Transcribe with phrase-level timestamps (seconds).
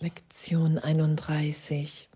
[0.00, 2.08] Lektion 31.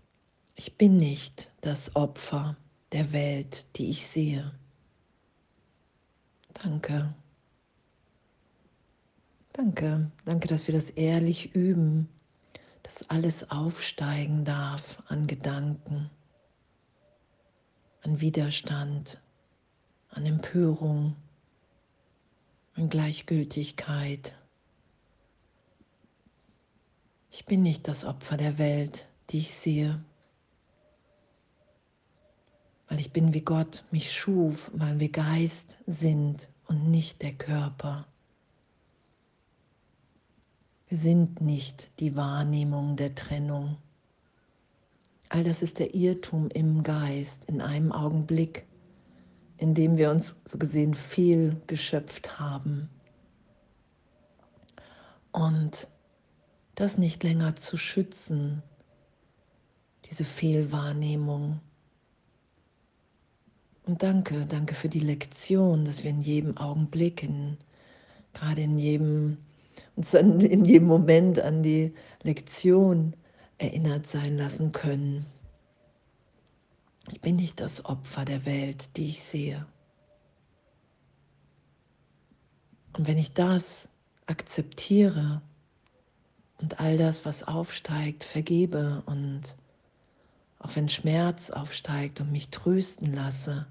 [0.55, 2.55] Ich bin nicht das Opfer
[2.93, 4.57] der Welt, die ich sehe.
[6.53, 7.13] Danke.
[9.51, 10.09] Danke.
[10.23, 12.07] Danke, dass wir das ehrlich üben,
[12.83, 16.09] dass alles aufsteigen darf an Gedanken,
[18.03, 19.19] an Widerstand,
[20.07, 21.17] an Empörung,
[22.75, 24.35] an Gleichgültigkeit
[27.33, 29.99] ich bin nicht das Opfer der Welt, die ich sehe,
[32.87, 38.05] weil ich bin wie Gott mich schuf, weil wir Geist sind und nicht der Körper.
[40.87, 43.77] Wir sind nicht die Wahrnehmung der Trennung.
[45.29, 48.67] All das ist der Irrtum im Geist in einem Augenblick,
[49.57, 52.89] in dem wir uns so gesehen viel geschöpft haben.
[55.31, 55.89] Und
[56.75, 58.63] das nicht länger zu schützen,
[60.09, 61.59] diese Fehlwahrnehmung.
[63.85, 67.57] Und danke, danke für die Lektion, dass wir in jedem Augenblick, in,
[68.33, 69.37] gerade in jedem,
[69.95, 73.13] uns an, in jedem Moment an die Lektion
[73.57, 75.25] erinnert sein lassen können.
[77.11, 79.65] Ich bin nicht das Opfer der Welt, die ich sehe.
[82.97, 83.89] Und wenn ich das
[84.27, 85.41] akzeptiere,
[86.63, 89.41] und all das, was aufsteigt, vergebe und
[90.59, 93.67] auch wenn Schmerz aufsteigt und mich trösten lasse.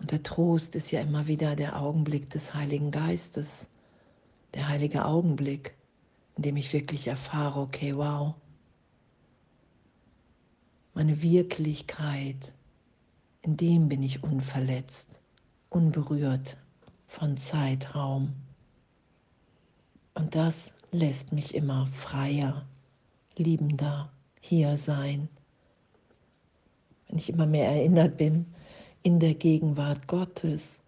[0.00, 3.68] Und der Trost ist ja immer wieder der Augenblick des Heiligen Geistes,
[4.54, 5.74] der heilige Augenblick,
[6.36, 8.32] in dem ich wirklich erfahre, okay, wow,
[10.94, 12.54] meine Wirklichkeit,
[13.42, 15.20] in dem bin ich unverletzt,
[15.68, 16.56] unberührt
[17.08, 18.32] von Zeitraum.
[20.22, 22.64] Und das lässt mich immer freier,
[23.34, 24.08] liebender
[24.40, 25.28] hier sein.
[27.08, 28.46] Wenn ich immer mehr erinnert bin
[29.02, 30.80] in der Gegenwart Gottes,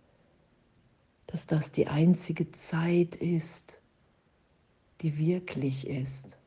[1.26, 3.80] dass das die einzige Zeit ist,
[5.00, 6.38] die wirklich ist.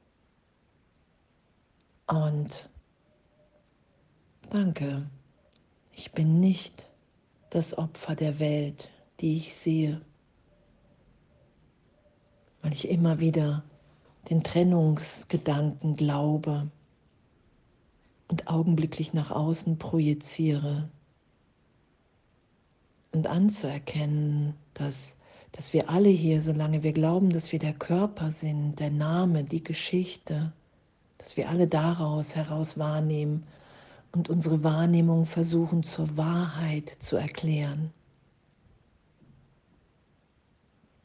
[2.07, 2.69] Und
[4.49, 5.09] danke,
[5.91, 6.89] ich bin nicht
[7.49, 9.99] das Opfer der Welt, die ich sehe
[12.67, 13.63] weil ich immer wieder
[14.29, 16.69] den Trennungsgedanken glaube
[18.27, 20.89] und augenblicklich nach außen projiziere
[23.13, 25.15] und anzuerkennen, dass,
[25.53, 29.63] dass wir alle hier, solange wir glauben, dass wir der Körper sind, der Name, die
[29.63, 30.51] Geschichte,
[31.19, 33.45] dass wir alle daraus heraus wahrnehmen
[34.11, 37.93] und unsere Wahrnehmung versuchen zur Wahrheit zu erklären.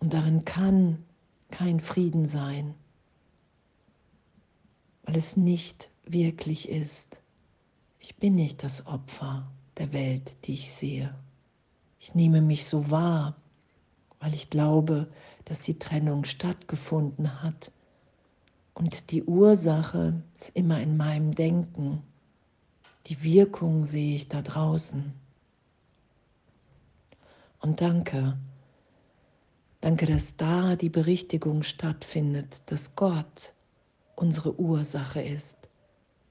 [0.01, 1.05] Und darin kann
[1.53, 2.75] kein Frieden sein,
[5.05, 7.23] weil es nicht wirklich ist.
[8.01, 9.49] Ich bin nicht das Opfer
[9.79, 11.15] der Welt, die ich sehe.
[12.01, 13.37] Ich nehme mich so wahr,
[14.19, 15.07] weil ich glaube,
[15.45, 17.71] dass die Trennung stattgefunden hat.
[18.75, 22.03] Und die Ursache ist immer in meinem Denken.
[23.07, 25.13] Die Wirkung sehe ich da draußen.
[27.61, 28.39] Und danke,
[29.83, 33.53] Danke, dass da die Berichtigung stattfindet, dass Gott
[34.15, 35.59] unsere Ursache ist.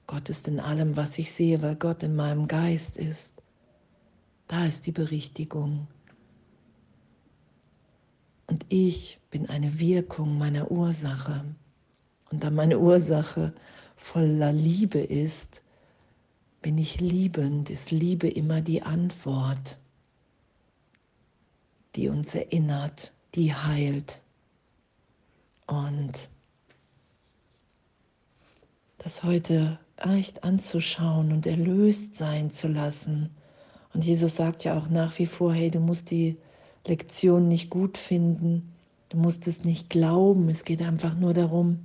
[0.06, 3.42] Gott ist in allem, was ich sehe, weil Gott in meinem Geist ist.
[4.48, 5.86] Da ist die Berichtigung.
[8.46, 11.44] Und ich bin eine Wirkung meiner Ursache.
[12.30, 13.52] Und da meine Ursache
[13.96, 15.62] voller Liebe ist,
[16.62, 19.78] bin ich liebend, ist Liebe immer die Antwort,
[21.96, 24.20] die uns erinnert, die heilt.
[25.66, 26.28] Und
[28.98, 33.30] das heute echt anzuschauen und erlöst sein zu lassen.
[33.94, 36.36] Und Jesus sagt ja auch nach wie vor, hey, du musst die
[36.86, 38.72] Lektion nicht gut finden,
[39.08, 41.80] du musst es nicht glauben, es geht einfach nur darum,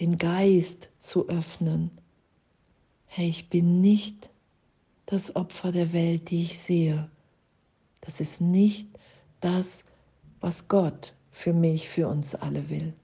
[0.00, 1.90] den Geist zu öffnen.
[3.06, 4.30] Hey, ich bin nicht
[5.06, 7.08] das Opfer der Welt, die ich sehe.
[8.00, 8.88] Das ist nicht
[9.40, 9.84] das,
[10.46, 12.94] was Gott für mich, für uns alle will.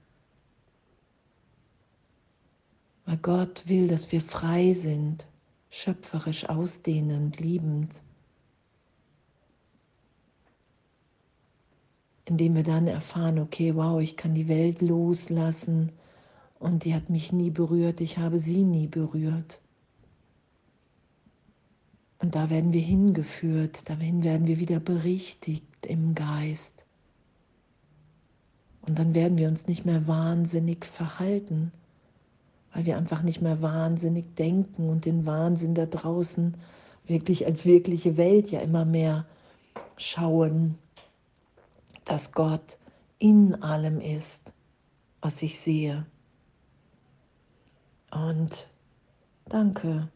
[3.05, 5.27] Weil Gott will, dass wir frei sind,
[5.69, 8.01] schöpferisch ausdehnend, liebend,
[12.23, 15.91] indem wir dann erfahren, okay, wow, ich kann die Welt loslassen
[16.59, 19.61] und die hat mich nie berührt, ich habe sie nie berührt.
[22.19, 26.85] Und da werden wir hingeführt, dahin werden wir wieder berichtigt im Geist.
[28.85, 31.71] Und dann werden wir uns nicht mehr wahnsinnig verhalten,
[32.73, 36.55] weil wir einfach nicht mehr wahnsinnig denken und den Wahnsinn da draußen
[37.05, 39.25] wirklich als wirkliche Welt ja immer mehr
[39.95, 40.77] schauen,
[42.03, 42.77] dass Gott
[43.19, 44.53] in allem ist,
[45.21, 46.05] was ich sehe.
[48.11, 48.67] Und
[49.47, 50.09] danke,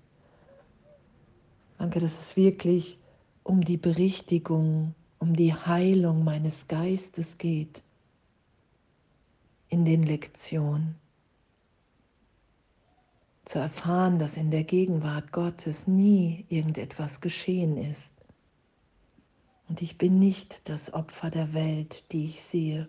[1.78, 3.00] danke, dass es wirklich
[3.44, 7.82] um die Berichtigung, um die Heilung meines Geistes geht
[9.70, 10.96] in den Lektionen
[13.46, 18.14] zu erfahren, dass in der Gegenwart Gottes nie irgendetwas geschehen ist.
[19.70, 22.88] Und ich bin nicht das Opfer der Welt, die ich sehe.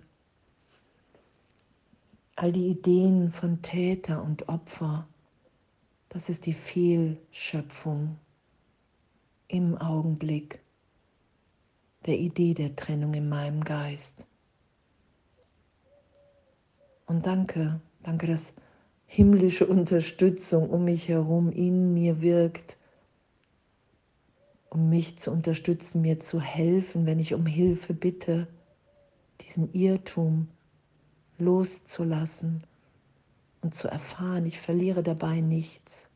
[2.37, 5.09] All die Ideen von Täter und Opfer,
[6.09, 8.17] das ist die Fehlschöpfung
[9.49, 10.61] im Augenblick
[12.07, 14.28] der Idee der Trennung in meinem Geist.
[17.09, 18.53] Und danke, danke, dass
[19.07, 22.77] himmlische Unterstützung um mich herum in mir wirkt,
[24.69, 28.47] um mich zu unterstützen, mir zu helfen, wenn ich um Hilfe bitte,
[29.41, 30.49] diesen Irrtum
[31.39, 32.65] loszulassen
[33.63, 36.11] und zu erfahren, ich verliere dabei nichts,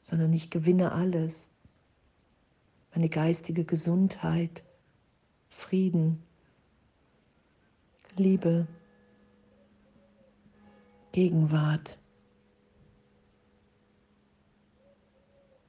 [0.00, 1.50] sondern ich gewinne alles.
[2.94, 4.62] Meine geistige Gesundheit,
[5.50, 6.22] Frieden,
[8.16, 8.66] Liebe.
[11.16, 11.98] Gegenwart.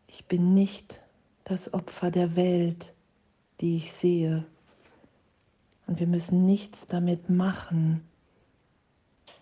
[0.08, 1.02] Ich bin nicht
[1.46, 2.94] das Opfer der Welt,
[3.62, 4.46] die ich sehe.
[5.86, 8.02] Und wir müssen nichts damit machen,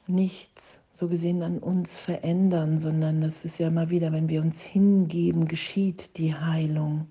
[0.06, 4.62] nichts so gesehen an uns verändern, sondern das ist ja immer wieder, wenn wir uns
[4.62, 7.08] hingeben, geschieht die Heilung,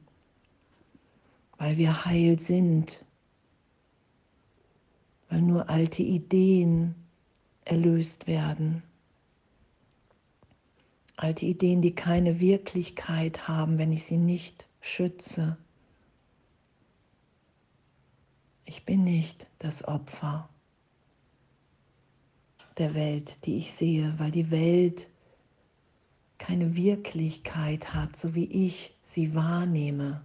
[1.58, 3.04] weil wir heil sind,
[5.28, 7.03] weil nur alte Ideen
[7.64, 8.82] erlöst werden.
[11.16, 15.56] Alte Ideen, die keine Wirklichkeit haben, wenn ich sie nicht schütze.
[18.64, 20.48] Ich bin nicht das Opfer
[22.78, 25.08] der Welt, die ich sehe, weil die Welt
[26.38, 30.22] keine Wirklichkeit hat, so wie ich sie wahrnehme,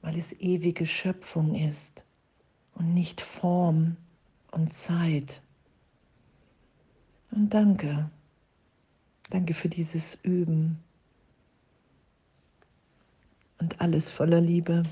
[0.00, 2.04] weil es ewige Schöpfung ist
[2.74, 3.96] und nicht Form
[4.50, 5.42] und Zeit.
[7.30, 8.10] Und danke,
[9.30, 10.82] danke für dieses Üben
[13.58, 14.84] und alles voller Liebe.